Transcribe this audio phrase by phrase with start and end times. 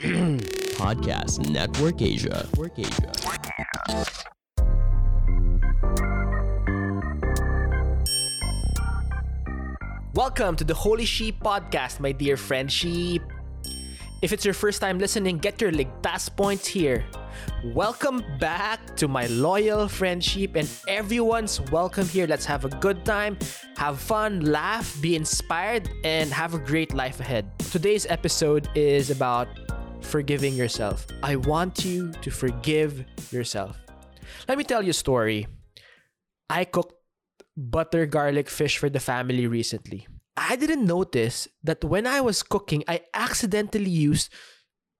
[0.80, 2.48] Podcast Network Asia.
[2.48, 3.12] Network Asia.
[10.14, 13.20] Welcome to the Holy Sheep Podcast, my dear friend sheep.
[14.22, 17.04] If it's your first time listening, get your ligtas points here.
[17.62, 22.26] Welcome back to my loyal friend sheep, and everyone's welcome here.
[22.26, 23.36] Let's have a good time,
[23.76, 27.50] have fun, laugh, be inspired, and have a great life ahead.
[27.70, 29.48] Today's episode is about
[30.10, 31.06] forgiving yourself.
[31.22, 33.78] I want you to forgive yourself.
[34.48, 35.46] Let me tell you a story.
[36.50, 36.94] I cooked
[37.56, 40.08] butter garlic fish for the family recently.
[40.36, 44.32] I didn't notice that when I was cooking, I accidentally used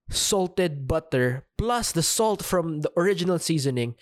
[0.09, 3.95] salted butter plus the salt from the original seasoning,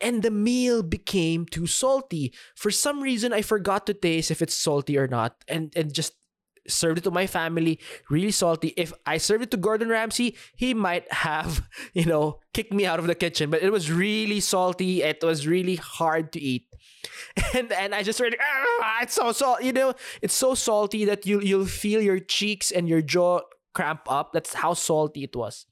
[0.00, 2.34] and the meal became too salty.
[2.54, 6.19] For some reason, I forgot to taste if it's salty or not, and, and just
[6.68, 7.78] served it to my family
[8.08, 8.74] really salty.
[8.76, 12.98] If i served it to gordon ramsay he might have you know kicked me out
[12.98, 13.50] of the kitchen.
[13.50, 15.02] But it was really salty.
[15.02, 16.66] It was really hard to eat.
[17.54, 21.26] And and i just read ah, it's so salt you know it's so salty that
[21.26, 23.40] you you'll feel your cheeks and your jaw
[23.72, 24.32] cramp up.
[24.32, 25.66] That's how salty it was.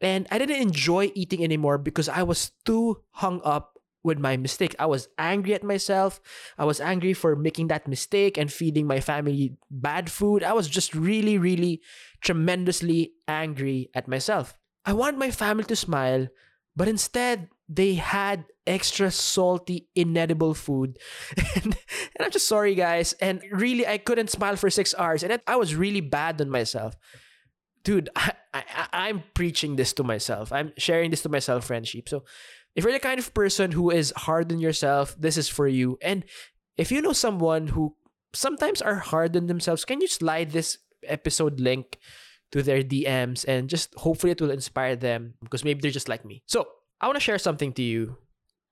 [0.00, 4.74] And i didn't enjoy eating anymore because i was too hung up with my mistake.
[4.78, 6.20] I was angry at myself.
[6.56, 10.42] I was angry for making that mistake and feeding my family bad food.
[10.42, 11.82] I was just really, really
[12.22, 14.54] tremendously angry at myself.
[14.84, 16.28] I want my family to smile,
[16.76, 20.98] but instead, they had extra salty, inedible food.
[21.56, 21.76] And,
[22.16, 23.12] and I'm just sorry, guys.
[23.14, 25.22] And really, I couldn't smile for six hours.
[25.22, 26.96] And I was really bad on myself.
[27.84, 30.52] Dude, I, I, I'm preaching this to myself.
[30.52, 32.08] I'm sharing this to myself, friendship.
[32.08, 32.24] So
[32.74, 35.98] if you're the kind of person who is hard on yourself, this is for you.
[36.02, 36.24] And
[36.76, 37.96] if you know someone who
[38.32, 41.98] sometimes are hard on themselves, can you slide this episode link
[42.52, 46.24] to their DMs and just hopefully it will inspire them because maybe they're just like
[46.24, 46.42] me.
[46.46, 46.66] So
[47.00, 48.16] I want to share something to you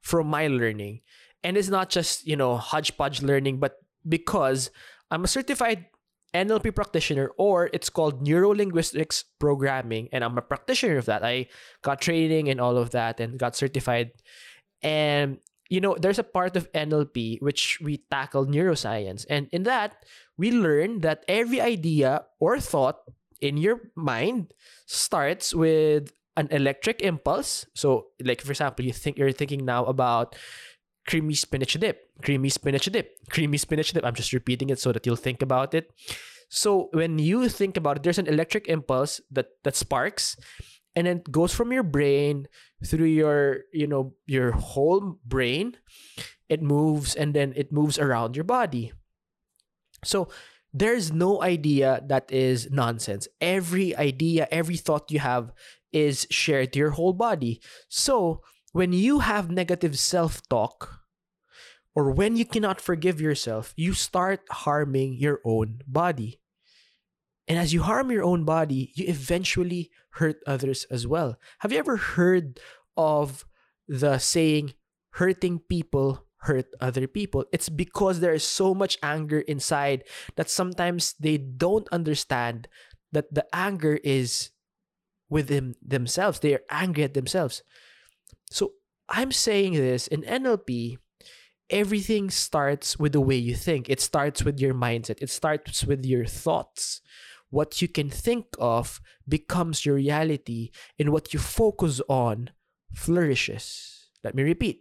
[0.00, 1.02] from my learning.
[1.44, 3.76] And it's not just, you know, hodgepodge learning, but
[4.08, 4.70] because
[5.10, 5.86] I'm a certified
[6.36, 11.24] NLP practitioner, or it's called Neuro Linguistics Programming, and I'm a practitioner of that.
[11.24, 11.48] I
[11.82, 14.12] got training and all of that and got certified.
[14.82, 15.38] And
[15.68, 19.26] you know, there's a part of NLP which we tackle neuroscience.
[19.28, 20.04] And in that,
[20.36, 23.00] we learn that every idea or thought
[23.40, 24.54] in your mind
[24.86, 27.66] starts with an electric impulse.
[27.74, 30.36] So, like for example, you think you're thinking now about
[31.06, 34.04] creamy spinach dip, creamy spinach dip, creamy spinach dip.
[34.04, 35.90] I'm just repeating it so that you'll think about it.
[36.48, 40.36] So when you think about it, there's an electric impulse that that sparks,
[40.94, 42.46] and then it goes from your brain
[42.84, 45.76] through your you know your whole brain.
[46.48, 48.92] It moves and then it moves around your body.
[50.04, 50.28] So
[50.72, 53.26] there's no idea that is nonsense.
[53.40, 55.50] Every idea, every thought you have
[55.90, 57.60] is shared to your whole body.
[57.88, 58.42] So
[58.76, 61.00] when you have negative self talk,
[61.94, 66.40] or when you cannot forgive yourself, you start harming your own body.
[67.48, 71.38] And as you harm your own body, you eventually hurt others as well.
[71.60, 72.60] Have you ever heard
[72.98, 73.46] of
[73.88, 74.74] the saying,
[75.12, 77.46] hurting people hurt other people?
[77.52, 80.04] It's because there is so much anger inside
[80.36, 82.68] that sometimes they don't understand
[83.10, 84.50] that the anger is
[85.30, 86.40] within themselves.
[86.40, 87.62] They are angry at themselves.
[88.50, 88.72] So
[89.08, 90.98] I'm saying this in NLP,
[91.70, 93.88] everything starts with the way you think.
[93.88, 97.00] It starts with your mindset, it starts with your thoughts.
[97.50, 102.50] What you can think of becomes your reality, and what you focus on
[102.92, 104.08] flourishes.
[104.24, 104.80] Let me repeat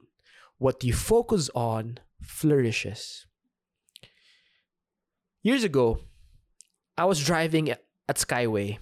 [0.58, 3.28] what you focus on flourishes.
[5.44, 6.00] Years ago,
[6.97, 7.84] I was driving at
[8.16, 8.80] Skyway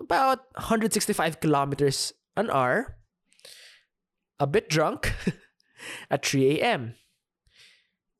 [0.00, 2.96] about 165 kilometers an hour
[4.38, 5.12] a bit drunk
[6.10, 6.94] at 3 a.m.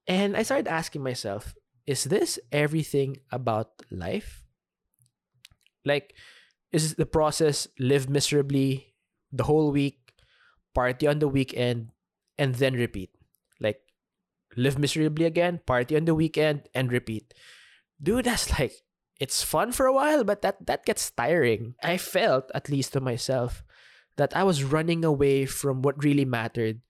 [0.06, 1.54] And I started asking myself,
[1.86, 4.44] is this everything about life?
[5.84, 6.14] Like,
[6.72, 8.94] is the process live miserably
[9.32, 10.12] the whole week,
[10.74, 11.90] party on the weekend,
[12.38, 13.10] and then repeat?
[13.60, 13.80] Like,
[14.56, 17.34] live miserably again, party on the weekend, and repeat.
[18.02, 18.72] Dude, that's like,
[19.20, 21.74] it's fun for a while, but that, that gets tiring.
[21.82, 23.62] I felt, at least to myself,
[24.16, 26.80] that I was running away from what really mattered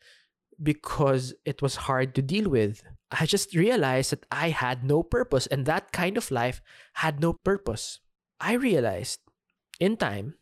[0.62, 2.82] because it was hard to deal with.
[3.10, 6.60] I just realized that I had no purpose, and that kind of life
[6.94, 8.00] had no purpose.
[8.40, 9.20] I realized
[9.80, 10.34] in time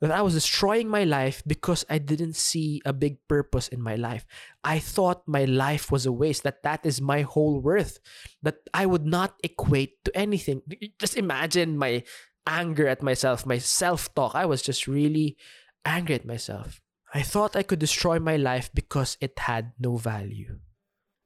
[0.00, 3.96] that I was destroying my life because I didn't see a big purpose in my
[3.96, 4.26] life.
[4.62, 8.00] I thought my life was a waste, that that is my whole worth,
[8.42, 10.62] that I would not equate to anything.
[10.98, 12.04] Just imagine my
[12.46, 14.34] anger at myself, my self talk.
[14.34, 15.36] I was just really
[15.84, 16.80] angry at myself.
[17.14, 20.58] I thought I could destroy my life because it had no value.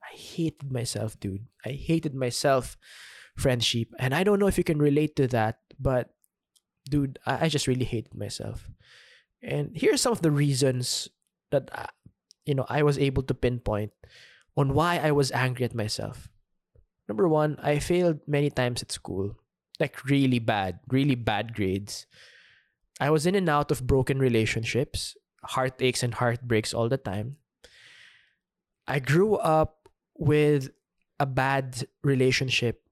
[0.03, 1.47] I hated myself, dude.
[1.65, 2.77] I hated myself,
[3.37, 3.89] friendship.
[3.99, 6.11] And I don't know if you can relate to that, but
[6.91, 8.69] dude, I, I just really hated myself.
[9.43, 11.09] And here are some of the reasons
[11.51, 11.89] that I,
[12.45, 13.93] you know I was able to pinpoint
[14.57, 16.29] on why I was angry at myself.
[17.09, 19.37] Number one, I failed many times at school,
[19.79, 22.07] like really bad, really bad grades.
[23.01, 27.37] I was in and out of broken relationships, heartaches and heartbreaks all the time.
[28.87, 30.71] I grew up with
[31.21, 32.83] a bad relationship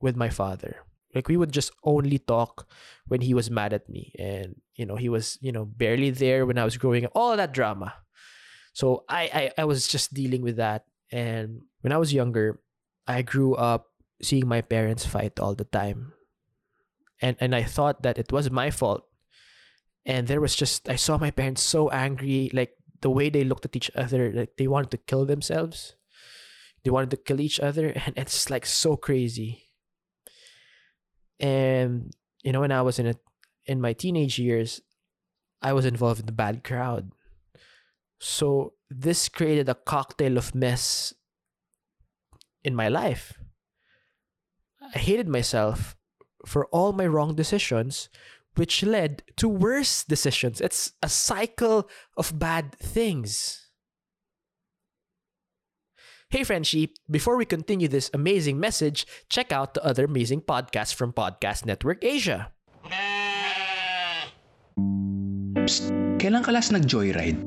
[0.00, 0.76] with my father.
[1.14, 2.68] Like we would just only talk
[3.08, 6.44] when he was mad at me and you know he was you know barely there
[6.44, 7.12] when I was growing up.
[7.14, 7.94] All that drama.
[8.72, 12.60] So I, I I was just dealing with that and when I was younger,
[13.06, 16.12] I grew up seeing my parents fight all the time.
[17.22, 19.08] And and I thought that it was my fault.
[20.06, 22.72] And there was just I saw my parents so angry, like
[23.02, 25.96] the way they looked at each other, like they wanted to kill themselves.
[26.84, 29.64] They wanted to kill each other, and it's like so crazy.
[31.40, 32.14] And
[32.44, 33.16] you know, when I was in a
[33.66, 34.80] in my teenage years,
[35.60, 37.10] I was involved in the bad crowd.
[38.20, 41.12] So this created a cocktail of mess
[42.62, 43.34] in my life.
[44.94, 45.96] I hated myself
[46.46, 48.08] for all my wrong decisions,
[48.56, 50.60] which led to worse decisions.
[50.60, 53.62] It's a cycle of bad things.
[56.26, 61.14] Hey, friendship, before we continue this amazing message, check out the other amazing podcasts from
[61.14, 62.50] Podcast Network Asia.
[65.62, 67.38] Psst, kailan ka last nag-joyride?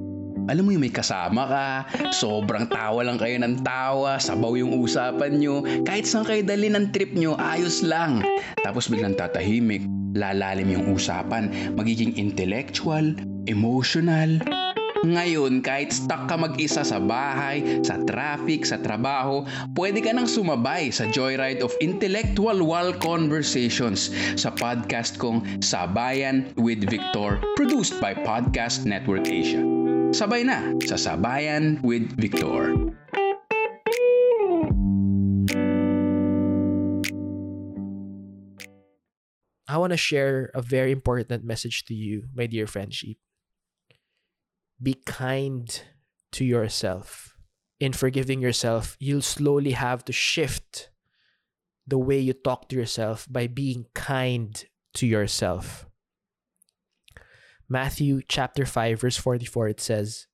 [0.49, 1.65] Alam mo yung may kasama ka,
[2.09, 6.89] sobrang tawa lang kayo ng tawa, sabaw yung usapan nyo, kahit saan kayo dali ng
[6.89, 8.23] trip nyo, ayos lang.
[8.65, 13.13] Tapos biglang tatahimik, lalalim yung usapan, magiging intellectual,
[13.45, 14.41] emotional.
[14.99, 19.47] Ngayon, kahit stuck ka mag-isa sa bahay, sa traffic, sa trabaho,
[19.79, 26.83] pwede ka nang sumabay sa joyride of intellectual wall conversations sa podcast kong Sabayan with
[26.83, 29.63] Victor, produced by Podcast Network Asia.
[30.11, 32.75] Sabay na sa Sabayan with Victor.
[39.69, 43.17] I want to share a very important message to you, my dear friendship.
[44.81, 45.69] Be kind
[46.31, 47.37] to yourself.
[47.79, 50.89] In forgiving yourself, you'll slowly have to shift
[51.85, 55.85] the way you talk to yourself by being kind to yourself.
[57.69, 60.25] Matthew chapter 5 verse 44 it says,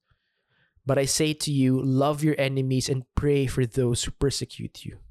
[0.85, 5.04] "But I say to you, love your enemies and pray for those who persecute you."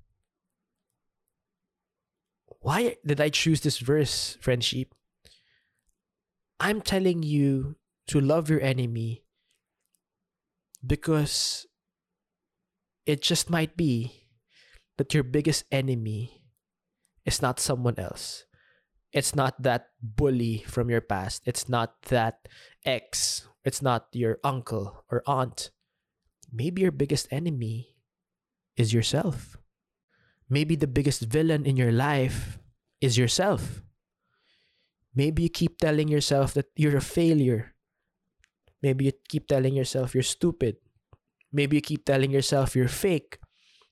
[2.65, 4.97] Why did I choose this verse, friendship?
[6.57, 7.77] I'm telling you
[8.09, 9.29] to love your enemy
[10.81, 11.67] because
[13.05, 14.25] it just might be
[14.97, 16.41] that your biggest enemy
[17.27, 18.47] is not someone else.
[19.13, 21.43] It's not that bully from your past.
[21.45, 22.49] It's not that
[22.83, 23.47] ex.
[23.63, 25.69] It's not your uncle or aunt.
[26.51, 27.93] Maybe your biggest enemy
[28.75, 29.59] is yourself.
[30.55, 32.61] Maybe the biggest villain in your life
[33.01, 33.83] is yourself.
[35.13, 37.75] Maybe you keep telling yourself that you're a failure.
[38.81, 40.77] Maybe you keep telling yourself you're stupid.
[41.51, 43.39] Maybe you keep telling yourself you're fake.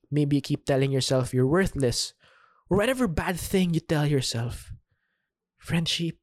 [0.09, 2.15] Maybe you keep telling yourself you're worthless.
[2.71, 4.71] Or whatever bad thing you tell yourself.
[5.59, 6.19] Friendship,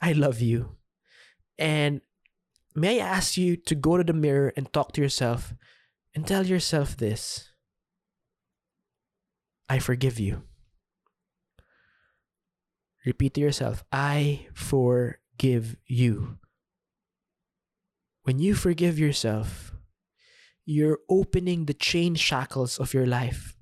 [0.00, 0.76] I love you.
[1.58, 2.00] And
[2.74, 5.52] may I ask you to go to the mirror and talk to yourself
[6.14, 7.53] and tell yourself this
[9.68, 10.42] I forgive you.
[13.04, 16.38] Repeat to yourself, I forgive you.
[18.22, 19.72] When you forgive yourself,
[20.64, 23.54] you're opening the chain shackles of your life.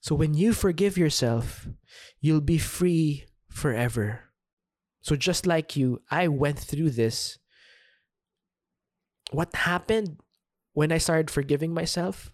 [0.00, 1.66] So when you forgive yourself,
[2.20, 4.20] you'll be free forever.
[5.00, 7.38] So just like you, I went through this.
[9.32, 10.20] What happened
[10.72, 12.30] when I started forgiving myself?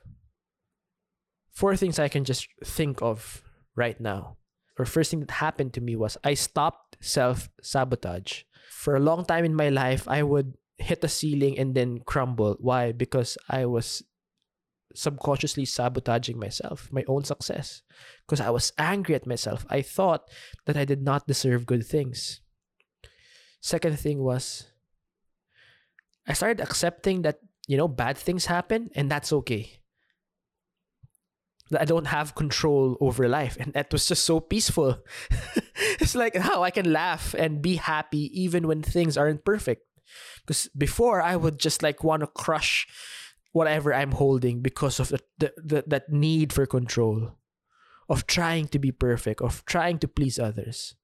[1.54, 3.42] Four things I can just think of
[3.76, 4.36] right now.
[4.78, 8.42] Or first thing that happened to me was I stopped self sabotage.
[8.70, 12.56] For a long time in my life, I would hit a ceiling and then crumble.
[12.58, 12.90] Why?
[12.90, 14.02] Because I was
[14.94, 17.82] subconsciously sabotaging myself, my own success.
[18.26, 19.64] Because I was angry at myself.
[19.70, 20.28] I thought
[20.66, 22.40] that I did not deserve good things.
[23.60, 24.66] Second thing was,
[26.26, 29.80] I started accepting that, you know, bad things happen and that's okay.
[31.70, 33.56] That I don't have control over life.
[33.58, 34.98] And that was just so peaceful.
[36.00, 39.86] it's like how I can laugh and be happy even when things aren't perfect.
[40.46, 42.86] Because before I would just like want to crush
[43.52, 47.38] whatever I'm holding because of the, the, the, that need for control,
[48.08, 50.96] of trying to be perfect, of trying to please others.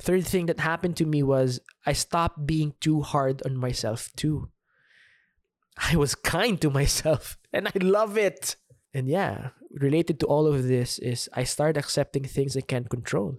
[0.00, 4.50] Third thing that happened to me was I stopped being too hard on myself too.
[5.76, 8.56] I was kind to myself and I love it.
[8.92, 13.38] And yeah, related to all of this is I start accepting things I can't control.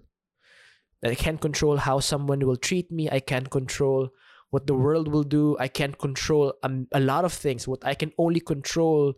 [1.03, 3.10] I can't control how someone will treat me.
[3.10, 4.10] I can't control
[4.51, 5.58] what the world will do.
[5.60, 7.67] I can't control a, a lot of things.
[7.67, 9.13] What I can only control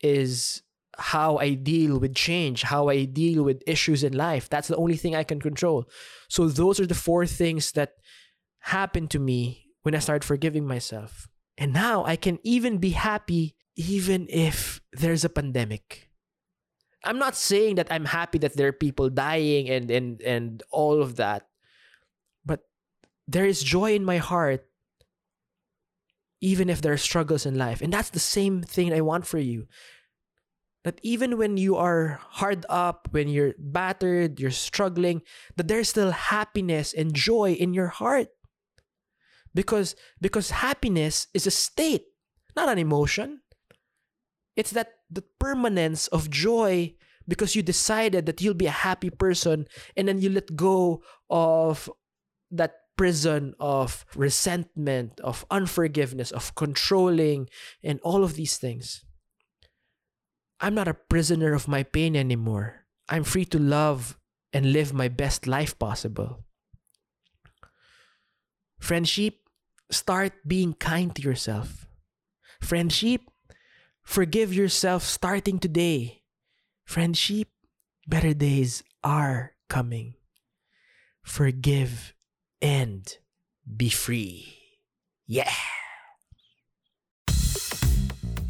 [0.00, 0.62] is
[0.96, 4.48] how I deal with change, how I deal with issues in life.
[4.48, 5.88] That's the only thing I can control.
[6.28, 7.94] So those are the four things that
[8.60, 11.26] happened to me when I started forgiving myself.
[11.56, 16.10] And now I can even be happy even if there's a pandemic.
[17.02, 21.00] I'm not saying that I'm happy that there are people dying and and and all
[21.00, 21.48] of that.
[22.44, 22.68] But
[23.24, 24.68] there is joy in my heart
[26.40, 27.80] even if there are struggles in life.
[27.80, 29.68] And that's the same thing I want for you.
[30.84, 35.20] That even when you are hard up, when you're battered, you're struggling,
[35.56, 38.28] that there's still happiness and joy in your heart.
[39.52, 42.04] Because because happiness is a state,
[42.56, 43.40] not an emotion.
[44.56, 46.94] It's that the permanence of joy
[47.28, 49.66] because you decided that you'll be a happy person
[49.96, 51.90] and then you let go of
[52.50, 57.48] that prison of resentment, of unforgiveness, of controlling,
[57.82, 59.04] and all of these things.
[60.60, 62.84] I'm not a prisoner of my pain anymore.
[63.08, 64.18] I'm free to love
[64.52, 66.44] and live my best life possible.
[68.78, 69.48] Friendship,
[69.90, 71.86] start being kind to yourself.
[72.60, 73.22] Friendship,
[74.02, 76.22] forgive yourself starting today.
[76.84, 77.48] Friendship,
[78.06, 80.14] better days are coming.
[81.22, 82.14] Forgive
[82.60, 83.06] and
[83.64, 84.56] be free.
[85.26, 85.50] Yeah.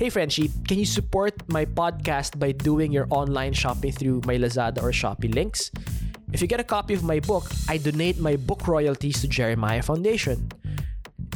[0.00, 4.80] Hey Friendship, can you support my podcast by doing your online shopping through my Lazada
[4.80, 5.70] or Shopee links?
[6.32, 9.82] If you get a copy of my book, I donate my book royalties to Jeremiah
[9.82, 10.48] Foundation.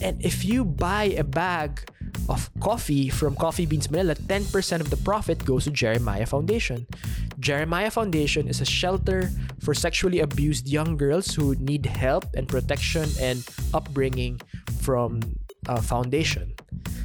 [0.00, 1.85] And if you buy a bag
[2.28, 6.87] of coffee from Coffee Beans Manila, 10% of the profit goes to Jeremiah Foundation.
[7.38, 13.09] Jeremiah Foundation is a shelter for sexually abused young girls who need help and protection
[13.21, 14.40] and upbringing
[14.81, 15.21] from
[15.69, 16.54] a foundation.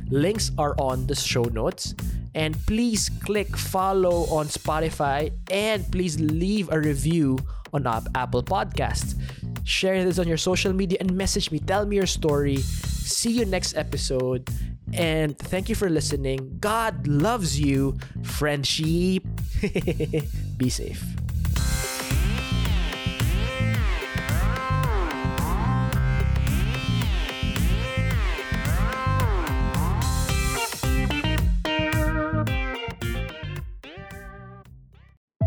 [0.09, 1.95] Links are on the show notes.
[2.35, 7.39] And please click follow on Spotify and please leave a review
[7.73, 7.85] on
[8.15, 9.17] Apple Podcasts.
[9.63, 11.59] Share this on your social media and message me.
[11.59, 12.57] Tell me your story.
[12.57, 14.47] See you next episode.
[14.93, 16.57] And thank you for listening.
[16.59, 19.23] God loves you, friendship.
[20.57, 21.03] Be safe.